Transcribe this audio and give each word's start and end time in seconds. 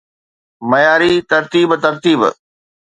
معياري 0.69 1.13
ترتيب 1.31 1.69
ترتيب 1.83 2.19